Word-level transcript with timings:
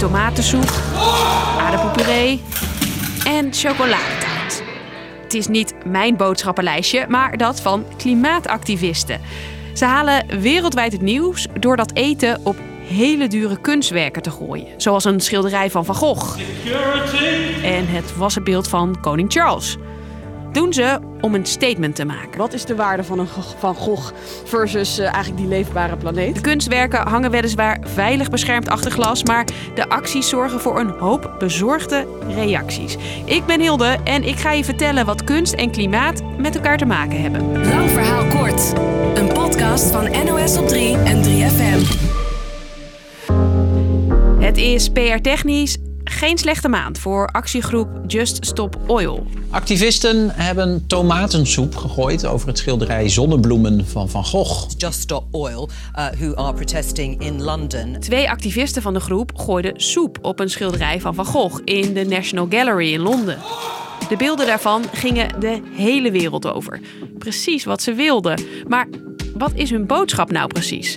tomatensoep, 0.00 0.70
aardappelpuree 1.58 2.42
en 3.24 3.52
chocoladetaart. 3.52 4.62
Het 5.22 5.34
is 5.34 5.46
niet 5.46 5.74
mijn 5.84 6.16
boodschappenlijstje, 6.16 7.06
maar 7.08 7.36
dat 7.36 7.60
van 7.60 7.84
klimaatactivisten. 7.96 9.20
Ze 9.74 9.84
halen 9.84 10.40
wereldwijd 10.40 10.92
het 10.92 11.00
nieuws 11.00 11.46
door 11.58 11.76
dat 11.76 11.94
eten 11.94 12.40
op 12.42 12.56
hele 12.82 13.28
dure 13.28 13.60
kunstwerken 13.60 14.22
te 14.22 14.30
gooien. 14.30 14.66
Zoals 14.76 15.04
een 15.04 15.20
schilderij 15.20 15.70
van 15.70 15.84
Van 15.84 15.94
Gogh. 15.94 16.40
En 17.64 17.86
het 17.86 18.16
wassenbeeld 18.16 18.68
van 18.68 19.00
koning 19.00 19.32
Charles. 19.32 19.76
Doen 20.52 20.72
ze 20.72 20.98
om 21.20 21.34
een 21.34 21.46
statement 21.46 21.96
te 21.96 22.04
maken. 22.04 22.38
Wat 22.38 22.52
is 22.52 22.64
de 22.64 22.74
waarde 22.74 23.04
van 23.04 23.18
een 23.18 23.28
Van 23.58 23.74
Gogh 23.74 24.12
versus 24.44 24.98
uh, 24.98 25.04
eigenlijk 25.04 25.36
die 25.36 25.48
leefbare 25.48 25.96
planeet? 25.96 26.34
De 26.34 26.40
kunstwerken 26.40 27.08
hangen 27.08 27.30
weliswaar 27.30 27.80
veilig 27.84 28.30
beschermd 28.30 28.68
achter 28.68 28.90
glas, 28.90 29.24
maar 29.24 29.46
de 29.74 29.88
acties 29.88 30.28
zorgen 30.28 30.60
voor 30.60 30.80
een 30.80 30.90
hoop 30.90 31.34
bezorgde 31.38 32.06
reacties. 32.28 32.96
Ik 33.24 33.46
ben 33.46 33.60
Hilde 33.60 33.96
en 34.04 34.24
ik 34.24 34.36
ga 34.36 34.52
je 34.52 34.64
vertellen 34.64 35.06
wat 35.06 35.24
kunst 35.24 35.52
en 35.52 35.70
klimaat 35.70 36.22
met 36.38 36.54
elkaar 36.54 36.78
te 36.78 36.86
maken 36.86 37.22
hebben. 37.22 37.68
Lang 37.68 37.90
verhaal 37.90 38.26
kort. 38.26 38.72
Een 39.14 39.32
podcast 39.32 39.90
van 39.90 40.10
NOS 40.24 40.56
op 40.56 40.68
3 40.68 40.96
en 40.96 41.22
3FM. 41.22 42.08
Het 44.38 44.56
is 44.56 44.88
PR-technisch 44.88 45.76
geen 46.20 46.38
slechte 46.38 46.68
maand 46.68 46.98
voor 46.98 47.26
actiegroep 47.26 47.88
Just 48.06 48.46
Stop 48.46 48.78
Oil. 48.86 49.26
Activisten 49.50 50.30
hebben 50.30 50.86
tomatensoep 50.86 51.76
gegooid 51.76 52.26
over 52.26 52.48
het 52.48 52.58
schilderij 52.58 53.08
Zonnebloemen 53.08 53.86
van 53.86 54.08
Van 54.08 54.24
Gogh. 54.24 54.70
Just 54.76 55.00
Stop 55.00 55.24
Oil, 55.30 55.68
uh, 55.98 56.06
who 56.06 56.34
are 56.34 56.52
protesting 56.52 57.22
in 57.22 57.42
London. 57.42 57.96
Twee 58.00 58.30
activisten 58.30 58.82
van 58.82 58.94
de 58.94 59.00
groep 59.00 59.38
gooiden 59.38 59.80
soep 59.80 60.18
op 60.22 60.40
een 60.40 60.50
schilderij 60.50 61.00
van 61.00 61.14
Van 61.14 61.24
Gogh 61.24 61.60
in 61.64 61.94
de 61.94 62.04
National 62.04 62.46
Gallery 62.50 62.92
in 62.92 63.00
Londen. 63.00 63.38
De 64.08 64.16
beelden 64.16 64.46
daarvan 64.46 64.84
gingen 64.92 65.40
de 65.40 65.60
hele 65.72 66.10
wereld 66.10 66.46
over. 66.46 66.80
Precies 67.18 67.64
wat 67.64 67.82
ze 67.82 67.94
wilden. 67.94 68.42
Maar 68.68 68.88
wat 69.34 69.52
is 69.54 69.70
hun 69.70 69.86
boodschap 69.86 70.30
nou 70.30 70.46
precies? 70.46 70.96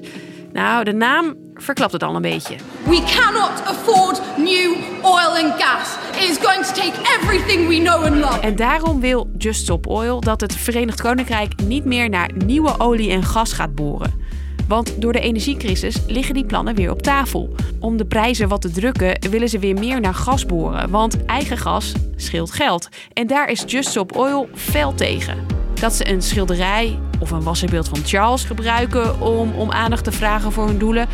Nou, 0.53 0.83
de 0.83 0.94
naam 0.94 1.36
verklapt 1.64 1.92
het 1.92 2.03
al 2.03 2.16
een 2.16 2.22
beetje. 2.22 2.56
We 2.83 3.03
cannot 3.16 3.66
afford 3.66 4.22
new 4.38 4.75
oil 5.02 5.44
and 5.44 5.53
gas. 5.61 5.97
It 6.22 6.30
is 6.30 6.38
going 6.38 6.66
to 6.66 6.73
take 6.73 6.94
everything 7.20 7.67
we 7.67 7.78
know 7.78 8.03
and 8.03 8.16
love. 8.16 8.39
En 8.39 8.55
daarom 8.55 9.00
wil 9.00 9.30
Just 9.38 9.61
Stop 9.61 9.88
Oil 9.88 10.20
dat 10.20 10.42
het 10.42 10.55
Verenigd 10.55 11.02
Koninkrijk 11.02 11.53
niet 11.66 11.86
meer 11.86 12.09
naar 12.09 12.30
nieuwe 12.45 12.80
olie 12.80 13.11
en 13.11 13.23
gas 13.23 13.53
gaat 13.53 13.75
boren. 13.75 14.22
Want 14.67 15.02
door 15.02 15.14
de 15.14 15.20
energiecrisis 15.20 15.97
liggen 16.08 16.33
die 16.33 16.45
plannen 16.45 16.75
weer 16.75 16.92
op 16.92 17.02
tafel. 17.02 17.55
Om 17.80 17.98
de 17.98 18.05
prijzen 18.05 18.48
wat 18.48 18.61
te 18.61 18.72
drukken 18.72 19.30
willen 19.30 19.50
ze 19.50 19.59
weer 19.59 19.80
meer 19.80 20.00
naar 20.00 20.14
gas 20.14 20.45
boren, 20.45 20.89
want 20.89 21.25
eigen 21.25 21.58
gas 21.58 21.92
scheelt 22.16 22.52
geld. 22.52 22.89
En 23.14 23.27
daar 23.27 23.50
is 23.50 23.64
Just 23.67 23.89
Stop 23.89 24.16
Oil 24.16 24.50
fel 24.55 24.94
tegen. 24.94 25.38
Dat 25.80 25.94
ze 25.94 26.09
een 26.09 26.22
schilderij 26.22 27.00
of 27.20 27.31
een 27.31 27.44
wassenbeeld 27.44 27.88
van 27.88 28.00
Charles 28.05 28.44
gebruiken 28.44 29.22
om, 29.22 29.53
om 29.53 29.72
aandacht 29.72 30.03
te 30.03 30.11
vragen 30.11 30.52
voor 30.52 30.66
hun 30.66 30.77
doelen, 30.77 31.08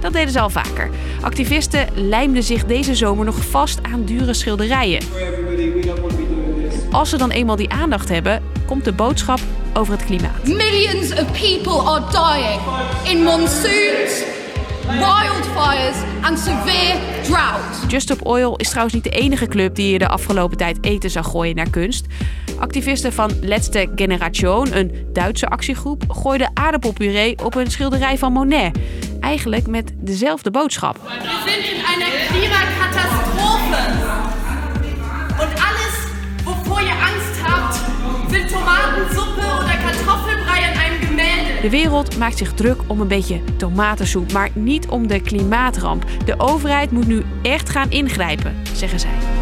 dat 0.00 0.12
deden 0.12 0.30
ze 0.32 0.40
al 0.40 0.50
vaker. 0.50 0.90
Activisten 1.20 1.88
lijmden 1.94 2.42
zich 2.42 2.64
deze 2.64 2.94
zomer 2.94 3.24
nog 3.24 3.48
vast 3.48 3.78
aan 3.82 4.04
dure 4.04 4.34
schilderijen. 4.34 5.00
Als 6.90 7.10
ze 7.10 7.16
dan 7.16 7.30
eenmaal 7.30 7.56
die 7.56 7.70
aandacht 7.70 8.08
hebben, 8.08 8.42
komt 8.66 8.84
de 8.84 8.92
boodschap 8.92 9.40
over 9.74 9.92
het 9.92 10.04
klimaat. 10.04 10.46
Millions 10.46 11.12
of 11.12 11.32
people 11.32 11.80
are 11.80 12.04
dying 12.10 12.60
in 13.04 13.22
monsoons, 13.22 14.22
wildfires 14.86 15.96
and 16.22 16.38
severe 16.38 17.22
drought. 17.22 17.90
Just 17.90 18.08
Stop 18.08 18.26
Oil 18.26 18.56
is 18.56 18.68
trouwens 18.68 18.94
niet 18.94 19.04
de 19.04 19.10
enige 19.10 19.46
club 19.46 19.74
die 19.74 19.92
je 19.92 19.98
de 19.98 20.08
afgelopen 20.08 20.56
tijd 20.56 20.78
eten 20.80 21.10
zou 21.10 21.24
gooien 21.24 21.56
naar 21.56 21.70
kunst. 21.70 22.06
Activisten 22.58 23.12
van 23.12 23.30
Letzte 23.40 23.90
Generation, 23.94 24.76
een 24.76 25.08
Duitse 25.12 25.46
actiegroep, 25.46 26.04
gooiden 26.08 26.50
aardappelpuree 26.54 27.44
op 27.44 27.54
een 27.54 27.70
schilderij 27.70 28.18
van 28.18 28.32
Monet. 28.32 28.78
Eigenlijk 29.20 29.66
met 29.66 29.92
dezelfde 29.96 30.50
boodschap. 30.50 30.98
We 31.02 31.42
zijn 31.44 31.58
in 31.58 32.02
een 32.02 32.26
klimakatastrophe. 32.28 33.76
En 35.38 35.48
alles 35.48 35.96
waarvoor 36.44 36.80
je 36.80 36.92
angst 36.92 37.40
hebt, 37.42 37.80
zijn 38.30 38.46
tomatensoep 38.46 39.36
of 39.36 39.75
De 41.62 41.70
wereld 41.70 42.18
maakt 42.18 42.38
zich 42.38 42.52
druk 42.52 42.80
om 42.86 43.00
een 43.00 43.08
beetje 43.08 43.40
tomatensoep, 43.56 44.32
maar 44.32 44.50
niet 44.52 44.88
om 44.88 45.06
de 45.06 45.20
klimaatramp. 45.20 46.04
De 46.24 46.34
overheid 46.38 46.90
moet 46.90 47.06
nu 47.06 47.22
echt 47.42 47.70
gaan 47.70 47.90
ingrijpen, 47.90 48.54
zeggen 48.72 49.00
zij. 49.00 49.36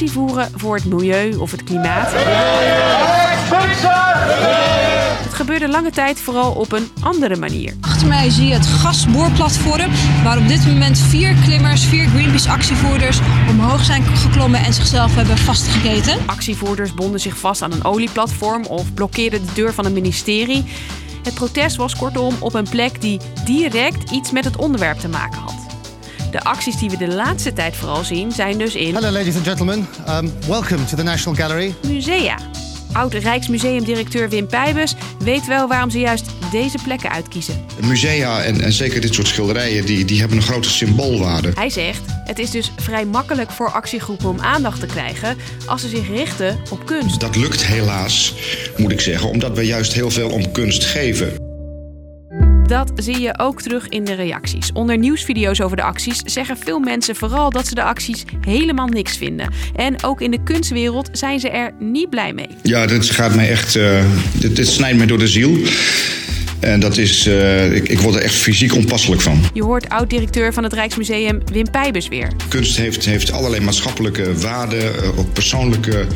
actie 0.00 0.10
voeren 0.10 0.48
voor 0.54 0.74
het 0.74 0.84
milieu 0.84 1.36
of 1.36 1.50
het 1.50 1.64
klimaat. 1.64 2.12
Het 5.40 5.48
gebeurde 5.48 5.72
lange 5.74 5.90
tijd 5.90 6.20
vooral 6.20 6.52
op 6.52 6.72
een 6.72 6.88
andere 7.00 7.36
manier. 7.36 7.74
Achter 7.80 8.08
mij 8.08 8.30
zie 8.30 8.46
je 8.46 8.54
het 8.54 8.66
gasboorplatform, 8.66 9.90
waar 10.24 10.38
op 10.38 10.48
dit 10.48 10.66
moment 10.66 10.98
vier 10.98 11.34
klimmers, 11.44 11.84
vier 11.84 12.06
Greenpeace-actievoerders 12.06 13.20
omhoog 13.48 13.84
zijn 13.84 14.02
geklommen 14.02 14.60
en 14.60 14.72
zichzelf 14.72 15.14
hebben 15.14 15.38
vastgeketen. 15.38 16.18
Actievoerders 16.26 16.94
bonden 16.94 17.20
zich 17.20 17.38
vast 17.38 17.62
aan 17.62 17.72
een 17.72 17.84
olieplatform 17.84 18.64
of 18.64 18.94
blokkeerden 18.94 19.46
de 19.46 19.52
deur 19.54 19.74
van 19.74 19.84
een 19.84 19.92
ministerie. 19.92 20.64
Het 21.22 21.34
protest 21.34 21.76
was 21.76 21.96
kortom 21.96 22.34
op 22.38 22.54
een 22.54 22.68
plek 22.68 23.00
die 23.00 23.20
direct 23.44 24.10
iets 24.10 24.30
met 24.30 24.44
het 24.44 24.56
onderwerp 24.56 24.98
te 24.98 25.08
maken 25.08 25.40
had. 25.40 25.54
De 26.30 26.44
acties 26.44 26.76
die 26.76 26.90
we 26.90 26.96
de 26.96 27.14
laatste 27.14 27.52
tijd 27.52 27.76
vooral 27.76 28.04
zien 28.04 28.32
zijn 28.32 28.58
dus 28.58 28.74
in... 28.74 28.94
Hello 28.94 29.10
ladies 29.10 29.36
and 29.36 29.44
gentlemen, 29.44 29.88
um, 30.08 30.32
welcome 30.46 30.84
to 30.84 30.96
the 30.96 31.02
National 31.02 31.38
Gallery. 31.38 31.74
Musea. 31.86 32.36
Oud-Rijksmuseumdirecteur 32.92 34.28
Wim 34.28 34.46
Pijbus 34.46 34.94
weet 35.18 35.46
wel 35.46 35.68
waarom 35.68 35.90
ze 35.90 35.98
juist 35.98 36.26
deze 36.50 36.78
plekken 36.84 37.10
uitkiezen. 37.10 37.64
Musea 37.86 38.42
en, 38.42 38.60
en 38.60 38.72
zeker 38.72 39.00
dit 39.00 39.14
soort 39.14 39.26
schilderijen, 39.26 39.86
die, 39.86 40.04
die 40.04 40.20
hebben 40.20 40.36
een 40.36 40.42
grote 40.42 40.70
symboolwaarde. 40.70 41.52
Hij 41.54 41.70
zegt, 41.70 42.02
het 42.24 42.38
is 42.38 42.50
dus 42.50 42.72
vrij 42.76 43.04
makkelijk 43.04 43.50
voor 43.50 43.70
actiegroepen 43.70 44.28
om 44.28 44.40
aandacht 44.40 44.80
te 44.80 44.86
krijgen 44.86 45.36
als 45.66 45.80
ze 45.80 45.88
zich 45.88 46.08
richten 46.08 46.58
op 46.70 46.86
kunst. 46.86 47.20
Dat 47.20 47.36
lukt 47.36 47.66
helaas, 47.66 48.34
moet 48.76 48.92
ik 48.92 49.00
zeggen, 49.00 49.28
omdat 49.28 49.56
we 49.56 49.66
juist 49.66 49.92
heel 49.92 50.10
veel 50.10 50.30
om 50.30 50.52
kunst 50.52 50.84
geven. 50.84 51.49
Dat 52.70 52.92
zie 52.96 53.20
je 53.20 53.38
ook 53.38 53.62
terug 53.62 53.88
in 53.88 54.04
de 54.04 54.14
reacties. 54.14 54.72
Onder 54.72 54.98
nieuwsvideo's 54.98 55.60
over 55.60 55.76
de 55.76 55.82
acties 55.82 56.18
zeggen 56.24 56.56
veel 56.56 56.78
mensen 56.78 57.16
vooral 57.16 57.50
dat 57.50 57.66
ze 57.66 57.74
de 57.74 57.82
acties 57.82 58.24
helemaal 58.40 58.86
niks 58.86 59.16
vinden. 59.16 59.52
En 59.76 60.02
ook 60.02 60.20
in 60.20 60.30
de 60.30 60.42
kunstwereld 60.42 61.08
zijn 61.12 61.40
ze 61.40 61.48
er 61.48 61.72
niet 61.78 62.10
blij 62.10 62.32
mee. 62.32 62.48
Ja, 62.62 62.86
dit 62.86 63.10
gaat 63.10 63.34
mij 63.34 63.50
echt. 63.50 63.74
Uh, 63.74 64.04
dit, 64.32 64.56
dit 64.56 64.68
snijdt 64.68 64.98
mij 64.98 65.06
door 65.06 65.18
de 65.18 65.28
ziel. 65.28 65.58
En 66.60 66.80
dat 66.80 66.96
is, 66.96 67.26
uh, 67.26 67.74
ik, 67.74 67.88
ik 67.88 67.98
word 67.98 68.14
er 68.14 68.22
echt 68.22 68.34
fysiek 68.34 68.74
onpasselijk 68.74 69.20
van. 69.20 69.40
Je 69.54 69.62
hoort 69.62 69.88
oud-directeur 69.88 70.52
van 70.52 70.62
het 70.62 70.72
Rijksmuseum 70.72 71.40
Wim 71.52 71.70
Pijbus 71.70 72.08
weer. 72.08 72.32
Kunst 72.48 72.76
heeft, 72.76 73.04
heeft 73.04 73.32
allerlei 73.32 73.62
maatschappelijke 73.62 74.34
waarden, 74.34 74.94
uh, 74.94 75.18
ook 75.18 75.32
persoonlijke 75.32 76.06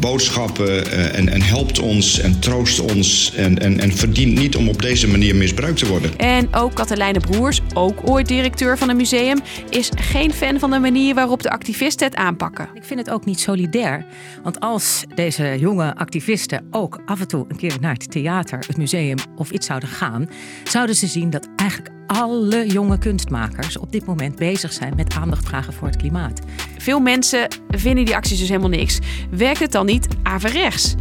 boodschappen. 0.00 0.92
En, 1.14 1.28
en, 1.28 1.42
helpt 1.42 1.78
ons 1.78 2.18
en 2.20 2.40
troost 2.40 2.80
ons. 2.80 3.32
En, 3.34 3.58
en, 3.58 3.80
en 3.80 3.92
verdient 3.92 4.38
niet 4.38 4.56
om 4.56 4.68
op 4.68 4.82
deze 4.82 5.08
manier 5.08 5.36
misbruikt 5.36 5.78
te 5.78 5.86
worden. 5.86 6.18
En 6.18 6.54
ook 6.54 6.74
Katelijne 6.74 7.20
Broers, 7.20 7.60
ook 7.74 8.00
ooit 8.04 8.28
directeur 8.28 8.78
van 8.78 8.88
een 8.88 8.96
museum, 8.96 9.38
is 9.70 9.90
geen 9.94 10.32
fan 10.32 10.58
van 10.58 10.70
de 10.70 10.78
manier 10.78 11.14
waarop 11.14 11.42
de 11.42 11.50
activisten 11.50 12.06
het 12.06 12.16
aanpakken. 12.16 12.68
Ik 12.74 12.84
vind 12.84 13.00
het 13.00 13.10
ook 13.10 13.24
niet 13.24 13.40
solidair. 13.40 14.06
Want 14.42 14.60
als 14.60 15.04
deze 15.14 15.56
jonge 15.58 15.96
activisten 15.96 16.66
ook 16.70 17.00
af 17.06 17.20
en 17.20 17.28
toe 17.28 17.44
een 17.48 17.56
keer 17.56 17.76
naar 17.80 17.92
het 17.92 18.10
theater, 18.10 18.58
het 18.66 18.76
museum 18.76 19.16
of 19.36 19.50
zouden 19.68 19.88
gaan, 19.88 20.28
zouden 20.64 20.96
ze 20.96 21.06
zien 21.06 21.30
dat 21.30 21.48
eigenlijk 21.56 21.97
alle 22.08 22.66
jonge 22.66 22.98
kunstmakers 22.98 23.76
op 23.76 23.92
dit 23.92 24.06
moment 24.06 24.36
bezig 24.36 24.72
zijn 24.72 24.92
met 24.96 25.14
aandacht 25.14 25.46
vragen 25.46 25.72
voor 25.72 25.88
het 25.88 25.96
klimaat. 25.96 26.40
Veel 26.78 27.00
mensen 27.00 27.48
vinden 27.68 28.04
die 28.04 28.16
acties 28.16 28.38
dus 28.38 28.48
helemaal 28.48 28.68
niks. 28.68 28.98
Werkt 29.30 29.60
het 29.60 29.72
dan 29.72 29.86
niet 29.86 30.08
averechts? 30.22 30.94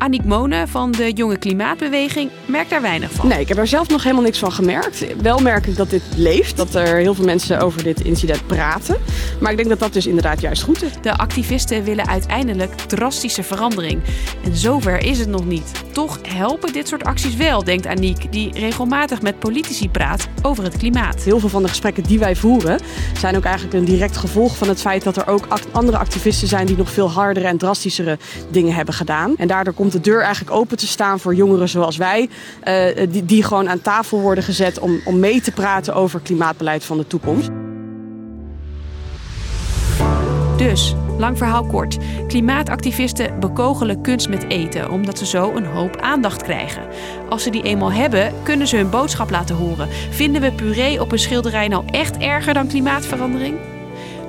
Aniek 0.00 0.24
Monen 0.24 0.68
van 0.68 0.90
de 0.90 1.12
Jonge 1.12 1.36
Klimaatbeweging 1.36 2.30
merkt 2.46 2.70
daar 2.70 2.82
weinig 2.82 3.12
van. 3.12 3.28
Nee, 3.28 3.40
ik 3.40 3.48
heb 3.48 3.58
er 3.58 3.66
zelf 3.66 3.88
nog 3.88 4.02
helemaal 4.02 4.24
niks 4.24 4.38
van 4.38 4.52
gemerkt. 4.52 5.04
Wel 5.22 5.38
merk 5.38 5.66
ik 5.66 5.76
dat 5.76 5.90
dit 5.90 6.02
leeft, 6.16 6.56
dat 6.56 6.74
er 6.74 6.96
heel 6.96 7.14
veel 7.14 7.24
mensen 7.24 7.60
over 7.60 7.82
dit 7.82 8.00
incident 8.00 8.46
praten. 8.46 8.96
Maar 9.40 9.50
ik 9.50 9.56
denk 9.56 9.68
dat 9.68 9.78
dat 9.78 9.92
dus 9.92 10.06
inderdaad 10.06 10.40
juist 10.40 10.62
goed 10.62 10.82
is. 10.82 10.90
De 11.02 11.16
activisten 11.16 11.84
willen 11.84 12.08
uiteindelijk 12.08 12.74
drastische 12.74 13.42
verandering. 13.42 14.00
En 14.44 14.56
zover 14.56 15.04
is 15.04 15.18
het 15.18 15.28
nog 15.28 15.46
niet. 15.46 15.70
Toch 15.92 16.18
helpen 16.28 16.72
dit 16.72 16.88
soort 16.88 17.04
acties 17.04 17.36
wel, 17.36 17.64
denkt 17.64 17.86
Aniek, 17.86 18.32
die 18.32 18.52
regelmatig 18.52 19.22
met 19.22 19.38
politici 19.38 19.90
praat 19.90 20.28
over 20.42 20.64
het 20.64 20.76
klimaat. 20.76 21.22
Heel 21.22 21.38
veel 21.38 21.48
van 21.48 21.62
de 21.62 21.68
gesprekken 21.68 22.02
die 22.02 22.18
wij 22.18 22.36
voeren 22.36 22.80
zijn 23.18 23.36
ook 23.36 23.44
eigenlijk 23.44 23.74
een 23.74 23.84
direct 23.84 24.16
gevolg 24.16 24.56
van 24.56 24.68
het 24.68 24.80
feit 24.80 25.04
dat 25.04 25.16
er 25.16 25.26
ook 25.26 25.46
andere 25.72 25.98
activisten 25.98 26.48
zijn 26.48 26.66
die 26.66 26.76
nog 26.76 26.90
veel 26.90 27.10
hardere 27.10 27.46
en 27.46 27.58
drastischere 27.58 28.18
dingen 28.50 28.74
hebben 28.74 28.94
gedaan. 28.94 29.34
En 29.36 29.48
daardoor 29.48 29.74
komt 29.74 29.89
de 29.92 30.00
deur 30.00 30.20
eigenlijk 30.22 30.56
open 30.56 30.76
te 30.76 30.86
staan 30.86 31.20
voor 31.20 31.34
jongeren 31.34 31.68
zoals 31.68 31.96
wij. 31.96 32.28
Uh, 32.64 33.06
die, 33.10 33.24
die 33.24 33.42
gewoon 33.42 33.68
aan 33.68 33.80
tafel 33.80 34.20
worden 34.20 34.44
gezet 34.44 34.78
om, 34.78 35.00
om 35.04 35.18
mee 35.18 35.40
te 35.40 35.52
praten 35.52 35.94
over 35.94 36.20
klimaatbeleid 36.20 36.84
van 36.84 36.96
de 36.96 37.06
toekomst. 37.06 37.48
Dus, 40.56 40.94
lang 41.18 41.38
verhaal 41.38 41.64
kort. 41.64 41.96
Klimaatactivisten 42.26 43.40
bekogelen 43.40 44.00
kunst 44.00 44.28
met 44.28 44.48
eten, 44.48 44.90
omdat 44.90 45.18
ze 45.18 45.26
zo 45.26 45.52
een 45.54 45.66
hoop 45.66 45.96
aandacht 45.96 46.42
krijgen. 46.42 46.82
Als 47.28 47.42
ze 47.42 47.50
die 47.50 47.62
eenmaal 47.62 47.92
hebben, 47.92 48.32
kunnen 48.42 48.66
ze 48.66 48.76
hun 48.76 48.90
boodschap 48.90 49.30
laten 49.30 49.56
horen. 49.56 49.88
Vinden 50.10 50.42
we 50.42 50.52
puree 50.52 51.00
op 51.00 51.12
een 51.12 51.18
schilderij 51.18 51.68
nou 51.68 51.84
echt 51.86 52.16
erger 52.16 52.54
dan 52.54 52.68
klimaatverandering? 52.68 53.56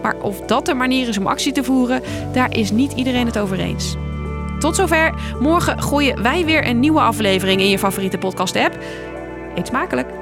Maar 0.01 0.15
of 0.21 0.41
dat 0.41 0.65
de 0.65 0.73
manier 0.73 1.07
is 1.07 1.17
om 1.17 1.27
actie 1.27 1.51
te 1.51 1.63
voeren, 1.63 2.01
daar 2.33 2.57
is 2.57 2.71
niet 2.71 2.91
iedereen 2.91 3.25
het 3.25 3.39
over 3.39 3.59
eens. 3.59 3.95
Tot 4.61 4.75
zover. 4.75 5.13
Morgen 5.39 5.81
gooien 5.81 6.21
wij 6.21 6.45
weer 6.45 6.67
een 6.67 6.79
nieuwe 6.79 6.99
aflevering 6.99 7.61
in 7.61 7.69
je 7.69 7.79
favoriete 7.79 8.17
podcast-app. 8.17 8.77
Eet 9.55 9.67
smakelijk! 9.67 10.20